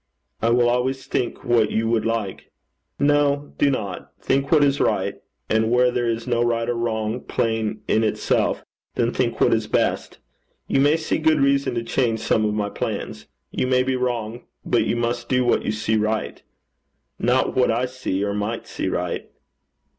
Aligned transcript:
'I 0.41 0.49
will 0.49 0.67
always 0.67 1.05
think 1.05 1.43
what 1.43 1.69
you 1.69 1.87
would 1.87 2.05
like.' 2.05 2.49
'No; 2.97 3.53
do 3.59 3.69
not. 3.69 4.11
Think 4.19 4.51
what 4.51 4.63
is 4.63 4.79
right; 4.81 5.21
and 5.47 5.69
where 5.69 5.91
there 5.91 6.07
is 6.09 6.25
no 6.25 6.43
right 6.43 6.67
or 6.67 6.73
wrong 6.73 7.19
plain 7.21 7.81
in 7.87 8.03
itself, 8.03 8.65
then 8.95 9.13
think 9.13 9.39
what 9.39 9.53
is 9.53 9.67
best. 9.67 10.17
You 10.67 10.79
may 10.79 10.97
see 10.97 11.19
good 11.19 11.39
reason 11.39 11.75
to 11.75 11.83
change 11.83 12.19
some 12.21 12.45
of 12.45 12.55
my 12.55 12.69
plans. 12.71 13.27
You 13.51 13.67
may 13.67 13.83
be 13.83 13.95
wrong; 13.95 14.41
but 14.65 14.85
you 14.85 14.95
must 14.95 15.29
do 15.29 15.45
what 15.45 15.61
you 15.65 15.71
see 15.71 15.97
right 15.97 16.41
not 17.19 17.55
what 17.55 17.69
I 17.69 17.85
see 17.85 18.23
or 18.23 18.33
might 18.33 18.65
see 18.65 18.87
right.' 18.87 19.29